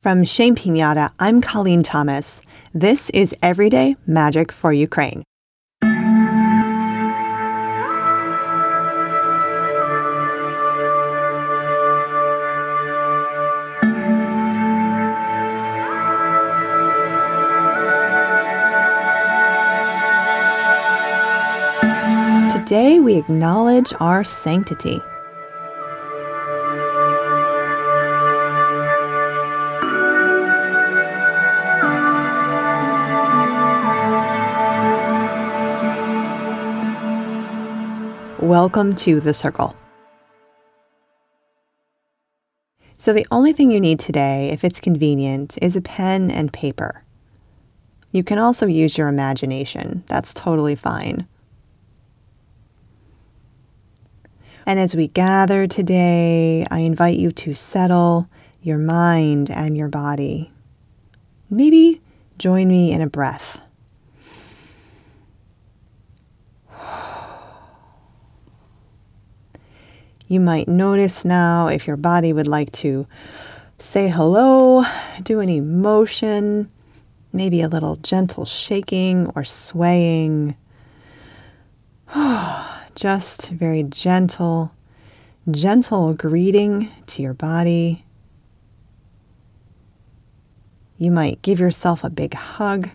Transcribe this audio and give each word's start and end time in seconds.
From 0.00 0.24
Shame 0.24 0.54
Pinata, 0.54 1.10
I'm 1.18 1.40
Colleen 1.40 1.82
Thomas. 1.82 2.40
This 2.72 3.10
is 3.10 3.34
Everyday 3.42 3.96
Magic 4.06 4.52
for 4.52 4.72
Ukraine. 4.72 5.24
Today 22.48 23.00
we 23.00 23.16
acknowledge 23.16 23.92
our 23.98 24.22
sanctity. 24.22 25.00
Welcome 38.48 38.96
to 38.96 39.20
the 39.20 39.34
circle. 39.34 39.76
So, 42.96 43.12
the 43.12 43.26
only 43.30 43.52
thing 43.52 43.70
you 43.70 43.78
need 43.78 44.00
today, 44.00 44.48
if 44.48 44.64
it's 44.64 44.80
convenient, 44.80 45.58
is 45.60 45.76
a 45.76 45.82
pen 45.82 46.30
and 46.30 46.50
paper. 46.50 47.04
You 48.10 48.24
can 48.24 48.38
also 48.38 48.64
use 48.64 48.96
your 48.96 49.08
imagination, 49.08 50.02
that's 50.06 50.32
totally 50.32 50.74
fine. 50.74 51.26
And 54.64 54.78
as 54.78 54.96
we 54.96 55.08
gather 55.08 55.66
today, 55.66 56.66
I 56.70 56.78
invite 56.78 57.18
you 57.18 57.30
to 57.32 57.52
settle 57.52 58.30
your 58.62 58.78
mind 58.78 59.50
and 59.50 59.76
your 59.76 59.88
body. 59.88 60.50
Maybe 61.50 62.00
join 62.38 62.68
me 62.68 62.92
in 62.92 63.02
a 63.02 63.10
breath. 63.10 63.60
You 70.30 70.40
might 70.40 70.68
notice 70.68 71.24
now 71.24 71.68
if 71.68 71.86
your 71.86 71.96
body 71.96 72.34
would 72.34 72.46
like 72.46 72.70
to 72.72 73.06
say 73.78 74.08
hello, 74.08 74.84
do 75.22 75.40
any 75.40 75.58
motion, 75.58 76.70
maybe 77.32 77.62
a 77.62 77.68
little 77.68 77.96
gentle 77.96 78.44
shaking 78.44 79.32
or 79.34 79.44
swaying. 79.44 80.54
Just 82.94 83.48
very 83.48 83.84
gentle, 83.84 84.70
gentle 85.50 86.12
greeting 86.12 86.90
to 87.06 87.22
your 87.22 87.32
body. 87.32 88.04
You 90.98 91.10
might 91.10 91.40
give 91.40 91.58
yourself 91.58 92.04
a 92.04 92.10
big 92.10 92.34
hug. 92.34 92.90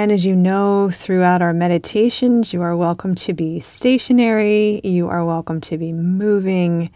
And 0.00 0.10
as 0.10 0.24
you 0.24 0.34
know, 0.34 0.90
throughout 0.90 1.42
our 1.42 1.52
meditations, 1.52 2.54
you 2.54 2.62
are 2.62 2.74
welcome 2.74 3.14
to 3.16 3.34
be 3.34 3.60
stationary, 3.60 4.80
you 4.82 5.08
are 5.08 5.22
welcome 5.26 5.60
to 5.60 5.76
be 5.76 5.92
moving, 5.92 6.90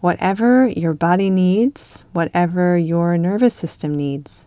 whatever 0.00 0.68
your 0.68 0.92
body 0.92 1.30
needs, 1.30 2.04
whatever 2.12 2.76
your 2.76 3.16
nervous 3.16 3.54
system 3.54 3.96
needs. 3.96 4.44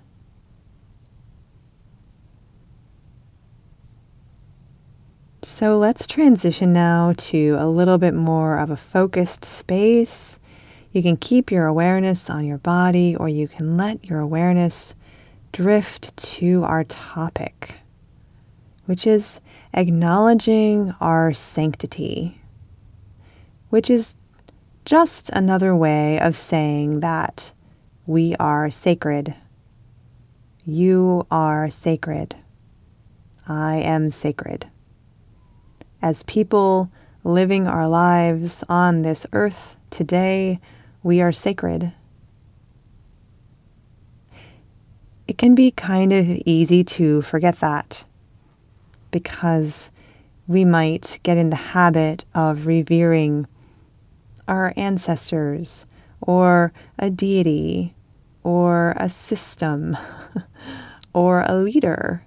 So 5.41 5.79
let's 5.79 6.05
transition 6.05 6.71
now 6.71 7.15
to 7.17 7.55
a 7.57 7.65
little 7.65 7.97
bit 7.97 8.13
more 8.13 8.59
of 8.59 8.69
a 8.69 8.77
focused 8.77 9.43
space. 9.43 10.37
You 10.91 11.01
can 11.01 11.17
keep 11.17 11.49
your 11.49 11.65
awareness 11.65 12.29
on 12.29 12.45
your 12.45 12.59
body, 12.59 13.15
or 13.15 13.27
you 13.27 13.47
can 13.47 13.75
let 13.75 14.05
your 14.05 14.19
awareness 14.19 14.93
drift 15.51 16.15
to 16.17 16.63
our 16.63 16.83
topic 16.83 17.77
which 18.85 19.07
is 19.07 19.39
acknowledging 19.73 20.93
our 20.99 21.33
sanctity, 21.33 22.41
which 23.69 23.89
is 23.89 24.17
just 24.85 25.29
another 25.29 25.75
way 25.75 26.19
of 26.19 26.35
saying 26.35 26.99
that 26.99 27.51
we 28.05 28.35
are 28.35 28.69
sacred. 28.69 29.33
You 30.65 31.25
are 31.31 31.69
sacred. 31.69 32.35
I 33.47 33.77
am 33.77 34.11
sacred. 34.11 34.67
As 36.01 36.23
people 36.23 36.91
living 37.23 37.67
our 37.67 37.87
lives 37.87 38.63
on 38.67 39.01
this 39.01 39.25
earth 39.31 39.77
today, 39.89 40.59
we 41.01 41.21
are 41.21 41.31
sacred. 41.31 41.93
It 45.27 45.37
can 45.37 45.55
be 45.55 45.71
kind 45.71 46.11
of 46.11 46.27
easy 46.45 46.83
to 46.83 47.21
forget 47.21 47.59
that 47.59 48.03
because 49.13 49.91
we 50.45 50.65
might 50.65 51.19
get 51.23 51.37
in 51.37 51.49
the 51.51 51.55
habit 51.55 52.25
of 52.35 52.65
revering 52.65 53.47
our 54.45 54.73
ancestors 54.75 55.85
or 56.19 56.73
a 56.99 57.09
deity 57.09 57.95
or 58.43 58.93
a 58.97 59.07
system 59.07 59.95
or 61.13 61.45
a 61.47 61.55
leader. 61.55 62.25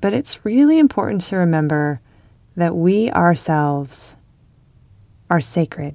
But 0.00 0.14
it's 0.14 0.44
really 0.44 0.80
important 0.80 1.22
to 1.22 1.36
remember 1.36 2.00
that 2.56 2.74
we 2.74 3.10
ourselves 3.12 4.16
are 5.28 5.40
sacred. 5.40 5.94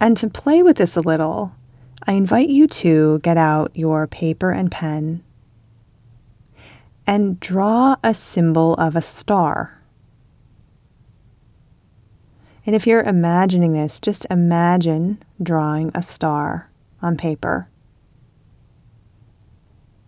And 0.00 0.16
to 0.18 0.28
play 0.28 0.62
with 0.62 0.76
this 0.76 0.96
a 0.96 1.00
little, 1.00 1.52
I 2.06 2.12
invite 2.12 2.50
you 2.50 2.68
to 2.68 3.18
get 3.20 3.38
out 3.38 3.72
your 3.74 4.06
paper 4.06 4.50
and 4.50 4.70
pen 4.70 5.24
and 7.06 7.38
draw 7.40 7.96
a 8.02 8.14
symbol 8.14 8.74
of 8.74 8.96
a 8.96 9.02
star. 9.02 9.82
And 12.66 12.74
if 12.74 12.86
you're 12.86 13.02
imagining 13.02 13.72
this, 13.74 14.00
just 14.00 14.26
imagine 14.30 15.22
drawing 15.42 15.90
a 15.94 16.02
star 16.02 16.70
on 17.02 17.16
paper. 17.16 17.68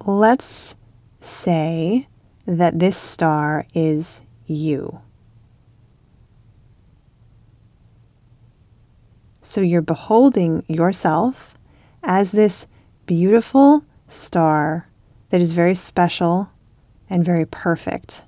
Let's 0.07 0.75
say 1.21 2.09
that 2.47 2.79
this 2.79 2.97
star 2.97 3.67
is 3.75 4.23
you. 4.47 5.01
So 9.43 9.61
you're 9.61 9.83
beholding 9.83 10.65
yourself 10.69 11.57
as 12.03 12.33
this 12.33 12.67
beautiful 13.05 13.85
star 14.09 14.89
that 15.31 15.41
is 15.41 15.53
very 15.53 15.75
special 15.75 16.51
and 17.09 17.25
very 17.25 17.47
perfect. 17.47 18.23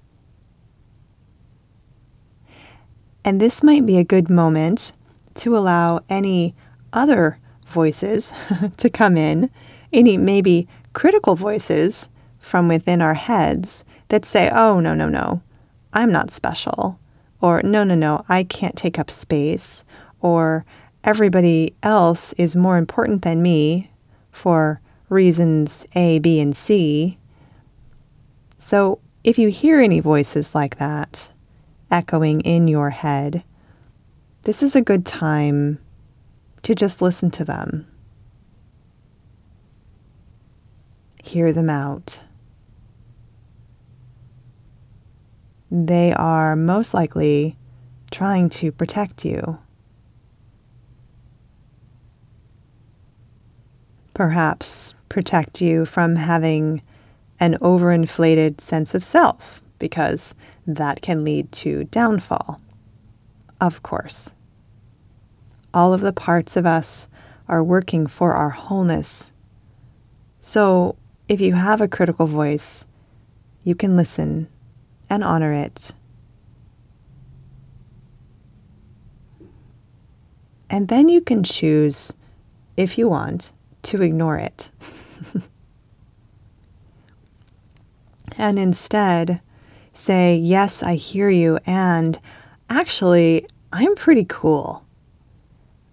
And 3.24 3.40
this 3.40 3.62
might 3.62 3.84
be 3.84 3.98
a 3.98 4.04
good 4.04 4.30
moment 4.30 4.92
to 5.34 5.56
allow 5.56 6.00
any 6.08 6.54
other 6.92 7.38
voices 7.66 8.32
to 8.78 8.88
come 8.88 9.16
in, 9.16 9.50
any 9.92 10.16
maybe 10.16 10.66
critical 10.92 11.34
voices 11.34 12.08
from 12.38 12.68
within 12.68 13.02
our 13.02 13.14
heads 13.14 13.84
that 14.08 14.24
say, 14.24 14.50
oh, 14.52 14.80
no, 14.80 14.94
no, 14.94 15.08
no, 15.08 15.42
I'm 15.92 16.10
not 16.10 16.30
special. 16.30 16.98
Or, 17.40 17.60
no, 17.62 17.84
no, 17.84 17.94
no, 17.94 18.22
I 18.28 18.44
can't 18.44 18.76
take 18.76 18.98
up 18.98 19.10
space. 19.10 19.84
Or, 20.20 20.64
everybody 21.04 21.74
else 21.82 22.32
is 22.34 22.56
more 22.56 22.76
important 22.76 23.22
than 23.22 23.42
me 23.42 23.90
for 24.32 24.80
reasons 25.08 25.86
A, 25.94 26.18
B, 26.18 26.40
and 26.40 26.56
C. 26.56 27.18
So 28.58 28.98
if 29.22 29.38
you 29.38 29.48
hear 29.48 29.80
any 29.80 30.00
voices 30.00 30.54
like 30.54 30.78
that 30.78 31.30
echoing 31.90 32.40
in 32.42 32.68
your 32.68 32.90
head, 32.90 33.44
this 34.42 34.62
is 34.62 34.76
a 34.76 34.82
good 34.82 35.06
time 35.06 35.78
to 36.64 36.74
just 36.74 37.00
listen 37.00 37.30
to 37.30 37.44
them. 37.44 37.86
Hear 41.22 41.52
them 41.52 41.70
out. 41.70 42.20
They 45.70 46.12
are 46.14 46.56
most 46.56 46.94
likely 46.94 47.56
trying 48.10 48.48
to 48.50 48.72
protect 48.72 49.24
you. 49.24 49.58
Perhaps 54.14 54.94
protect 55.08 55.60
you 55.60 55.84
from 55.84 56.16
having 56.16 56.82
an 57.40 57.54
overinflated 57.60 58.60
sense 58.60 58.94
of 58.94 59.04
self, 59.04 59.62
because 59.78 60.34
that 60.66 61.02
can 61.02 61.24
lead 61.24 61.50
to 61.52 61.84
downfall. 61.84 62.60
Of 63.60 63.82
course. 63.82 64.32
All 65.72 65.92
of 65.92 66.00
the 66.00 66.12
parts 66.12 66.56
of 66.56 66.66
us 66.66 67.08
are 67.48 67.64
working 67.64 68.06
for 68.06 68.32
our 68.32 68.50
wholeness. 68.50 69.32
So, 70.40 70.96
if 71.28 71.40
you 71.40 71.54
have 71.54 71.80
a 71.80 71.88
critical 71.88 72.26
voice, 72.26 72.86
you 73.64 73.74
can 73.74 73.96
listen 73.96 74.48
and 75.10 75.22
honor 75.22 75.52
it. 75.52 75.92
And 80.70 80.88
then 80.88 81.08
you 81.08 81.20
can 81.20 81.42
choose, 81.42 82.12
if 82.76 82.98
you 82.98 83.08
want, 83.08 83.52
to 83.84 84.02
ignore 84.02 84.36
it. 84.36 84.70
and 88.38 88.58
instead 88.58 89.40
say, 89.92 90.36
Yes, 90.36 90.82
I 90.82 90.94
hear 90.94 91.28
you, 91.28 91.58
and 91.66 92.18
actually, 92.70 93.46
I'm 93.72 93.94
pretty 93.96 94.24
cool. 94.24 94.84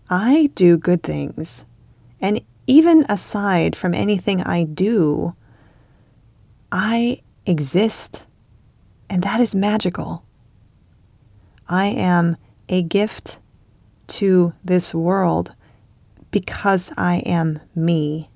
I 0.10 0.52
do 0.56 0.78
good 0.78 1.04
things. 1.04 1.66
And 2.22 2.42
even 2.68 3.06
aside 3.10 3.76
from 3.76 3.94
anything 3.94 4.42
I 4.42 4.64
do, 4.64 5.36
I 6.72 7.22
exist. 7.46 8.24
And 9.10 9.24
that 9.24 9.40
is 9.40 9.54
magical. 9.54 10.24
I 11.68 11.88
am 11.88 12.38
a 12.70 12.84
gift 12.84 13.40
to 14.08 14.54
this 14.64 14.94
world 14.94 15.54
because 16.32 16.92
I 16.98 17.18
am 17.26 17.60
me. 17.76 18.30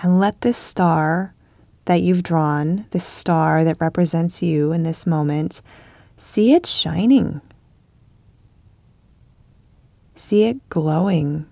And 0.00 0.20
let 0.20 0.42
this 0.42 0.56
star 0.56 1.34
that 1.86 2.02
you've 2.02 2.22
drawn, 2.22 2.86
this 2.90 3.04
star 3.04 3.64
that 3.64 3.80
represents 3.80 4.42
you 4.42 4.72
in 4.72 4.84
this 4.84 5.06
moment, 5.06 5.60
see 6.16 6.52
it 6.52 6.66
shining. 6.66 7.40
See 10.14 10.44
it 10.44 10.68
glowing. 10.68 11.46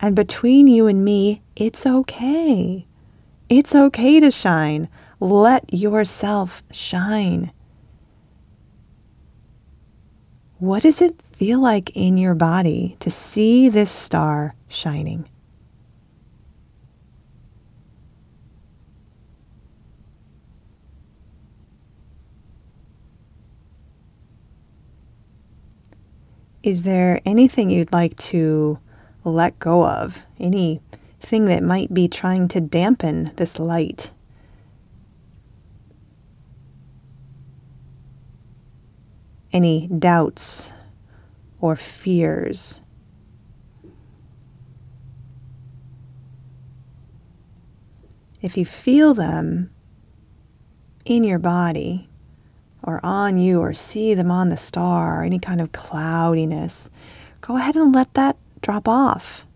And 0.00 0.16
between 0.16 0.66
you 0.66 0.88
and 0.88 1.04
me, 1.04 1.40
it's 1.54 1.86
okay. 1.86 2.86
It's 3.48 3.74
okay 3.74 4.20
to 4.20 4.30
shine. 4.32 4.88
Let 5.20 5.72
yourself 5.72 6.64
shine. 6.72 7.52
What 10.58 10.82
does 10.82 11.00
it 11.00 11.20
feel 11.22 11.60
like 11.60 11.90
in 11.94 12.18
your 12.18 12.34
body 12.34 12.96
to 13.00 13.10
see 13.10 13.68
this 13.68 13.90
star 13.90 14.54
shining? 14.68 15.28
Is 26.64 26.82
there 26.84 27.20
anything 27.26 27.68
you'd 27.68 27.92
like 27.92 28.16
to 28.32 28.78
let 29.22 29.58
go 29.58 29.84
of? 29.84 30.22
Anything 30.40 31.44
that 31.44 31.62
might 31.62 31.92
be 31.92 32.08
trying 32.08 32.48
to 32.48 32.60
dampen 32.62 33.32
this 33.36 33.58
light? 33.58 34.12
Any 39.52 39.88
doubts 39.88 40.72
or 41.60 41.76
fears? 41.76 42.80
If 48.40 48.56
you 48.56 48.64
feel 48.64 49.12
them 49.12 49.70
in 51.04 51.24
your 51.24 51.38
body, 51.38 52.08
or 52.86 53.00
on 53.02 53.38
you 53.38 53.60
or 53.60 53.74
see 53.74 54.14
them 54.14 54.30
on 54.30 54.50
the 54.50 54.56
star 54.56 55.20
or 55.20 55.24
any 55.24 55.38
kind 55.38 55.60
of 55.60 55.72
cloudiness, 55.72 56.90
go 57.40 57.56
ahead 57.56 57.76
and 57.76 57.94
let 57.94 58.12
that 58.14 58.36
drop 58.60 58.86
off. 58.86 59.46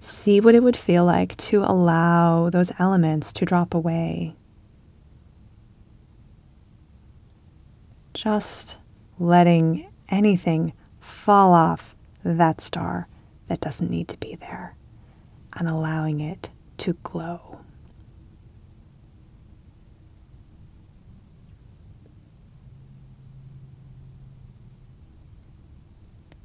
See 0.00 0.40
what 0.40 0.54
it 0.54 0.62
would 0.62 0.76
feel 0.76 1.04
like 1.04 1.36
to 1.36 1.62
allow 1.62 2.50
those 2.50 2.72
elements 2.78 3.32
to 3.34 3.44
drop 3.44 3.74
away. 3.74 4.34
Just 8.14 8.78
letting 9.18 9.90
anything 10.08 10.72
fall 11.00 11.52
off 11.52 11.94
that 12.22 12.60
star 12.60 13.08
that 13.54 13.60
doesn't 13.60 13.88
need 13.88 14.08
to 14.08 14.16
be 14.16 14.34
there 14.34 14.74
and 15.56 15.68
allowing 15.68 16.18
it 16.18 16.50
to 16.76 16.94
glow. 17.04 17.60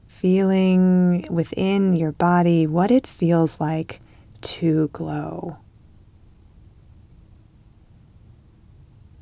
Feeling 0.05 1.25
within 1.31 1.95
your 1.95 2.11
body 2.11 2.67
what 2.67 2.91
it 2.91 3.07
feels 3.07 3.59
like 3.59 4.01
to 4.41 4.89
glow. 4.89 5.57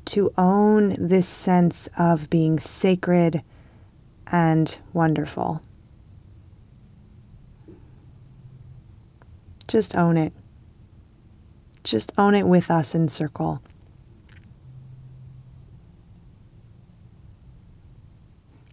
To 0.04 0.30
own 0.36 0.94
this 0.98 1.26
sense 1.26 1.88
of 1.98 2.28
being 2.28 2.58
sacred 2.58 3.42
and 4.26 4.76
wonderful. 4.92 5.62
Just 9.68 9.94
own 9.94 10.16
it. 10.16 10.32
Just 11.84 12.10
own 12.16 12.34
it 12.34 12.46
with 12.46 12.70
us 12.70 12.94
in 12.94 13.08
circle. 13.08 13.62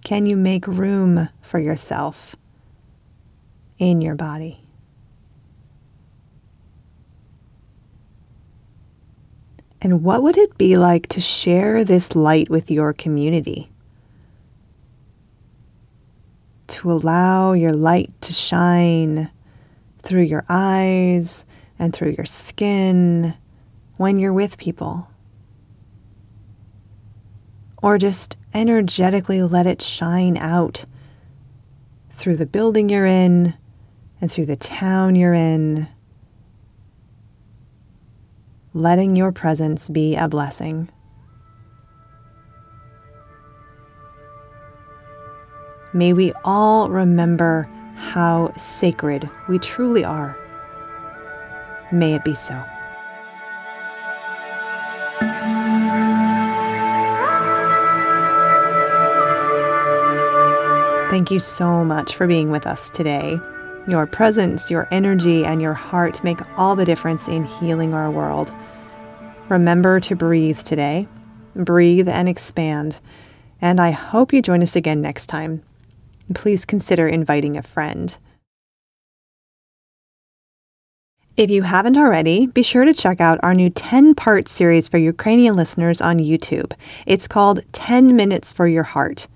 Can 0.06 0.26
you 0.26 0.38
make 0.38 0.68
room 0.68 1.30
for 1.42 1.60
yourself 1.60 2.36
in 3.78 4.02
your 4.02 4.16
body? 4.16 4.62
And 9.82 10.02
what 10.02 10.24
would 10.24 10.38
it 10.38 10.58
be 10.58 10.78
like 10.78 11.08
to 11.10 11.22
share 11.22 11.84
this 11.84 12.16
light 12.16 12.50
with 12.50 12.72
your 12.72 12.94
community? 12.94 13.70
To 16.68 16.92
allow 16.92 17.54
your 17.54 17.74
light 17.74 18.12
to 18.22 18.34
shine 18.34 19.30
through 20.06 20.22
your 20.22 20.46
eyes 20.48 21.44
and 21.80 21.94
through 21.94 22.12
your 22.12 22.26
skin 22.26 23.34
when 23.98 24.20
you're 24.20 24.34
with 24.34 24.58
people. 24.58 25.10
Or 27.82 27.98
just 27.98 28.38
energetically 28.54 29.42
let 29.42 29.68
it 29.68 29.82
shine 29.82 30.38
out 30.38 30.86
through 32.14 32.38
the 32.38 32.46
building 32.46 32.88
you're 32.90 33.06
in 33.06 33.54
and 34.22 34.32
through 34.32 34.46
the 34.46 34.56
town 34.56 35.16
you're 35.16 35.34
in, 35.34 35.88
letting 38.74 39.16
your 39.16 39.32
presence 39.32 39.90
be 39.90 40.16
a 40.16 40.28
blessing. 40.28 40.90
May 45.94 46.14
we 46.14 46.34
all 46.44 46.90
remember 46.90 47.70
how 48.06 48.54
sacred 48.56 49.28
we 49.50 49.58
truly 49.58 50.04
are. 50.04 50.38
May 51.92 52.14
it 52.14 52.24
be 52.24 52.36
so. 52.36 52.64
Thank 61.10 61.32
you 61.32 61.40
so 61.40 61.84
much 61.84 62.16
for 62.16 62.28
being 62.28 62.52
with 62.52 62.68
us 62.68 62.90
today. 62.92 63.40
Your 63.88 64.06
presence, 64.06 64.70
your 64.70 64.88
energy, 64.92 65.44
and 65.44 65.62
your 65.62 65.74
heart 65.74 66.24
make 66.24 66.40
all 66.58 66.76
the 66.76 66.86
difference 66.86 67.28
in 67.28 67.46
healing 67.46 67.94
our 67.94 68.12
world. 68.12 68.54
Remember 69.50 70.00
to 70.02 70.16
breathe 70.16 70.60
today. 70.60 71.08
Breathe 71.56 72.10
and 72.10 72.30
expand. 72.30 73.00
And 73.62 73.82
I 73.82 73.92
hope 73.92 74.32
you 74.32 74.42
join 74.42 74.62
us 74.62 74.76
again 74.76 75.02
next 75.02 75.28
time 75.28 75.64
please 76.34 76.66
consider 76.66 77.08
inviting 77.08 77.58
a 77.58 77.62
friend. 77.62 78.16
If 81.38 81.52
you 81.52 81.64
haven't 81.64 81.98
already, 81.98 82.48
be 82.48 82.64
sure 82.64 82.86
to 82.86 82.94
check 82.94 83.20
out 83.20 83.42
our 83.44 83.54
new 83.54 83.70
10 83.70 84.16
part 84.16 84.48
series 84.48 84.88
for 84.88 84.98
Ukrainian 84.98 85.58
listeners 85.58 86.00
on 86.00 86.20
YouTube. 86.20 86.72
It's 87.06 87.28
called 87.28 87.60
10 87.74 88.16
Minutes 88.16 88.54
for 88.54 88.68
Your 88.68 88.84
Heart. 88.84 89.28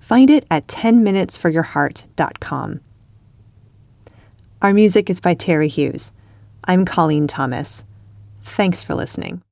Find 0.00 0.30
it 0.30 0.46
at 0.50 0.66
10minutesforyourheart.com. 0.66 2.80
Our 4.62 4.74
music 4.74 5.08
is 5.08 5.20
by 5.20 5.34
Terry 5.34 5.68
Hughes. 5.68 6.10
I'm 6.64 6.84
Colleen 6.84 7.28
Thomas. 7.28 7.84
Thanks 8.42 8.82
for 8.82 8.96
listening. 8.96 9.44